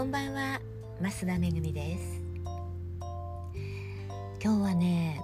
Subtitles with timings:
[0.00, 0.58] こんばんは
[1.02, 2.22] 増田めぐみです。
[4.42, 5.20] 今日はね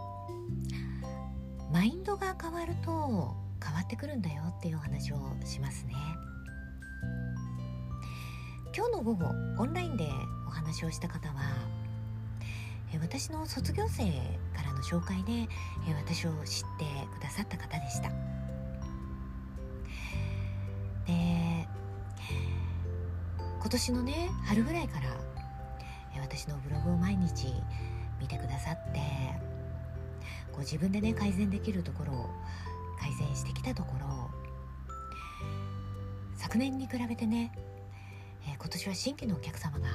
[1.73, 5.95] マインドが変わると変わってくるんだよっていうお話をしますね。
[8.77, 9.25] 今日の午後
[9.57, 10.11] オンラインで
[10.46, 11.36] お話をした方は
[13.00, 14.04] 私の卒業生
[14.54, 15.49] からの紹介で
[16.04, 16.85] 私を知って
[17.18, 18.36] くださった方でした。
[23.66, 25.08] 今年のね春ぐらいから
[26.22, 27.48] 私のブログを毎日
[28.20, 29.00] 見てくださって
[30.52, 32.30] こう自分でね改善できるところを
[33.00, 34.30] 改善してきたところ
[36.36, 37.50] 昨年に比べてね、
[38.48, 39.89] えー、今年は新規のお客様が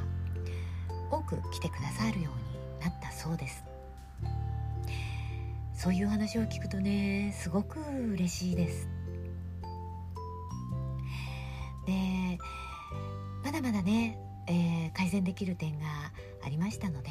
[1.10, 3.64] 多く来てくださるようになったそうです。
[5.74, 8.90] そういう話を聞くとねすごく嬉しいです。
[13.62, 14.18] まだね、
[14.48, 15.86] えー、改善できる点が
[16.44, 17.10] ありましたので、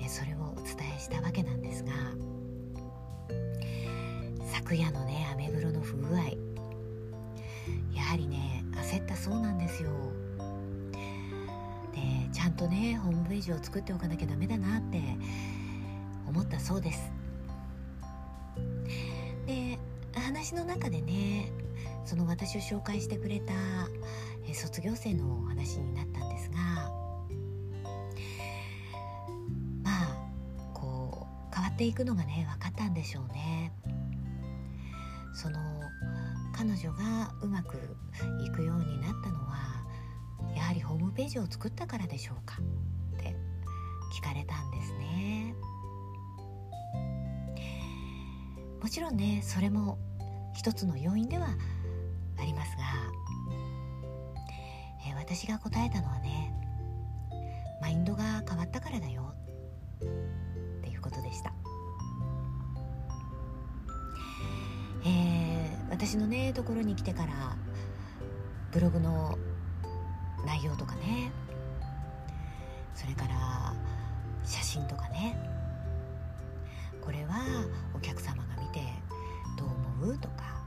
[0.00, 1.92] えー、それをお伝えしたわけなんですが
[4.46, 6.20] 昨夜のねアメブロの不具合
[7.94, 9.90] やはりね焦ったそうなんですよ。
[11.92, 12.00] で
[12.32, 15.02] ちゃんとねホームページを作っておかなきゃダメだなって
[16.26, 17.12] 思ったそうです。
[19.46, 19.78] で
[20.14, 21.52] 話の中でね
[22.04, 23.52] その私を紹介してくれた
[24.54, 26.56] 卒業生の話になったんですが
[29.82, 30.16] まあ
[30.74, 33.72] こう変わっていくのがね分かったんでしょうね。
[35.34, 35.58] その
[36.52, 37.76] 彼女がうまく
[38.44, 39.84] いくようになったのは
[40.56, 42.56] やはりホームページを作ったからでしょうか
[43.14, 43.36] って
[44.12, 45.54] 聞かれたんですね
[48.82, 49.98] もちろんねそれも
[50.54, 51.46] 一つの要因では
[52.40, 52.82] ありますが、
[55.30, 56.50] 私が答えたのはね
[57.82, 59.34] マインドが変わったからだよ。
[60.00, 61.52] っていうことでした。
[65.04, 67.56] えー、私のねところに来てから
[68.72, 69.38] ブログの
[70.46, 71.30] 内容とかね
[72.94, 73.74] それから
[74.44, 75.38] 写真とかね
[77.02, 78.80] これはお客様が見て
[79.58, 79.68] どう
[80.02, 80.57] 思うとか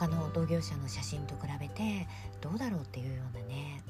[0.00, 2.08] 他の同業者の写真と比べて
[2.40, 3.82] どうだろうっていうようなね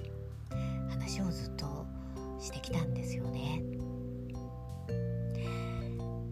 [0.91, 1.87] 話をずっと
[2.41, 3.63] してきたんですよね。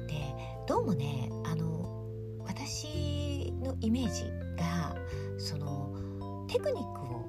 [0.09, 0.15] で
[0.67, 2.09] どうもねあの
[2.45, 4.25] 私のイメージ
[4.61, 4.97] が
[5.39, 5.95] その
[6.49, 7.29] テクニックを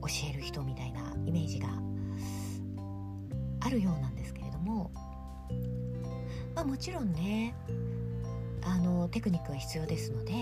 [0.00, 1.68] 教える人みたいなイメージが
[3.60, 4.90] あるようなんですけれども、
[6.54, 7.54] まあ、もちろんね
[8.62, 10.32] あのテクニックが必要ですので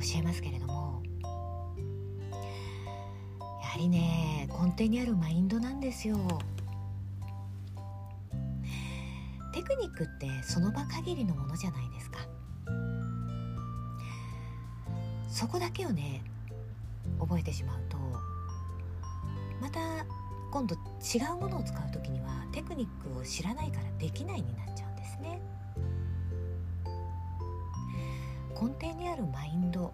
[0.00, 1.02] 教えますけれども
[3.62, 6.16] やはりね根底にあるマインドなんですよ。
[9.52, 12.18] テクニックってその場限りのものじゃないですか
[15.28, 16.22] そこだけをね
[17.18, 17.96] 覚えてしまうと
[19.60, 19.80] また
[20.52, 25.40] 今度違うものを使う時にはテクニックを知らないからできないになっちゃうんですね
[28.60, 29.92] 根底にあるマインド。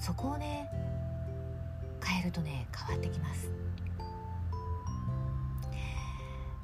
[0.00, 0.70] そこをね
[2.04, 3.50] 変えるとね変わってきます。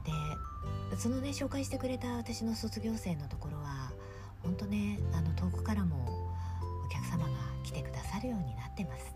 [0.05, 3.91] でそのね紹介してくれた私の卒業生のところは
[4.43, 5.97] 本当ねあの遠くからも
[6.87, 7.31] お客様が
[7.65, 9.15] 来てくださるようになってます。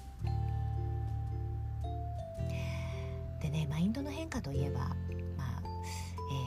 [3.40, 5.62] でねマインドの変化といえば、まあ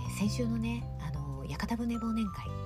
[0.09, 2.60] えー、先週のねあの屋形船忘年会。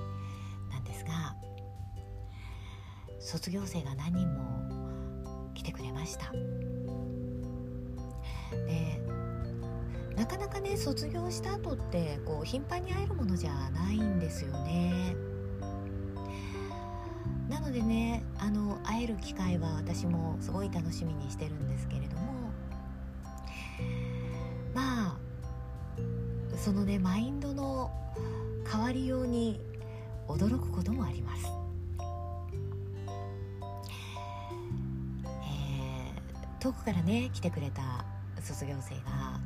[3.26, 6.30] 卒業生が何人も来てくれました。
[8.66, 9.02] で
[10.14, 15.16] なかなかね卒業した後ってこう頻繁に会えるものじゃないんですよね。
[17.48, 22.50] なのでねあの会える機会は私もすごい楽しみにしてるんですけれども
[24.72, 25.18] まあ
[26.56, 27.90] そのねマインドの
[28.70, 29.60] 変わりように
[30.28, 31.46] 驚くこともあります、
[36.66, 38.04] 遠くからね来てくれた
[38.42, 39.38] 卒業生が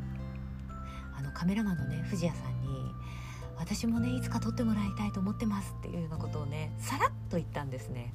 [1.18, 2.94] あのカメラマンのね藤谷さんに
[3.60, 8.14] 「私もねいつか撮ってもらいたいと思ってます」っていうようなことをねさらっと言ったんですね。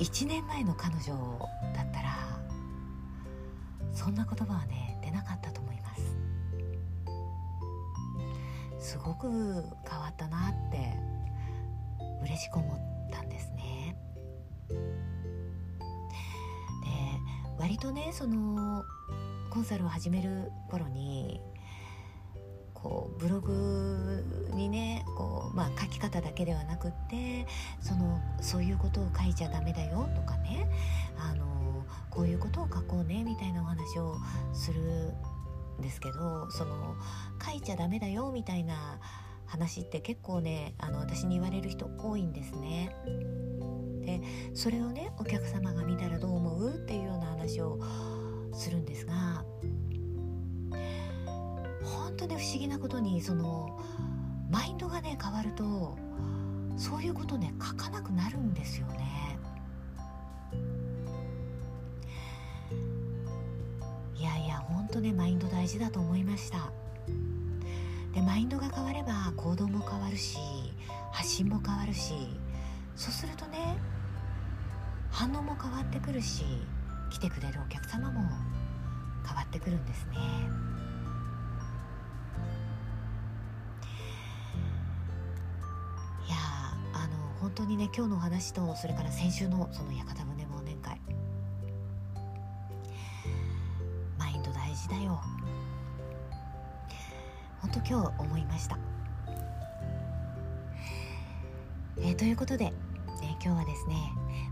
[0.00, 2.10] 1年前の彼女だったら
[3.94, 5.96] そんな言葉はね出なかったと思いま
[8.80, 10.92] すすごく変わったなって
[12.22, 13.96] 嬉しく思ったんですね
[17.62, 18.84] 割とねその
[19.48, 21.40] コンサルを始める頃に
[22.74, 27.46] こうブログにねこう、まあ、書き方だけではなくって
[27.80, 30.68] そのそういうことを書いちゃダメだよとかね
[31.16, 34.16] あのこういうことを書こうねみたいなお話を
[34.52, 34.80] する
[35.78, 36.96] んですけどその
[37.40, 38.98] 書いちゃダメだよみたいな
[39.46, 42.96] 話って結構ねあの私に言われる人多いんですね。
[44.18, 44.20] で
[44.54, 47.80] それをねお客様が見たらどう思うっていうような話を
[48.52, 49.44] するんですが
[51.82, 53.80] 本当に不思議なことにその
[54.50, 55.96] マインドがね変わると
[56.76, 59.38] そういうことね書かなくなるんですよね。
[64.14, 66.70] いやいや本当ねマインド大事だと思いました
[68.14, 70.38] でマインドが変われば行動も変わるし
[71.10, 72.12] 発信も変わるし
[72.94, 73.76] そうするとね
[75.12, 76.42] 反応も変わってくるし
[77.10, 78.20] 来てくれるお客様も
[79.24, 80.16] 変わってくるんですね。
[86.26, 86.36] いや
[86.94, 90.98] あの本当にね今日のお話とそれから先週のその屋形船忘年会。
[94.18, 95.20] マインド大事だよ。
[97.60, 98.78] 本当今日思いました。
[101.98, 102.72] えー、ということで、
[103.44, 103.96] 今日はですね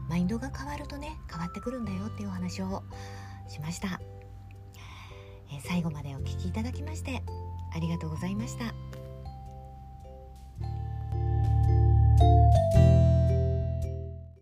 [0.09, 2.83] マインドが変わるとね変わってくるんだよっていうお話を
[3.49, 4.01] しました、
[5.53, 7.23] えー、最後までお聴きいただきまして
[7.73, 8.90] ありがとうございました。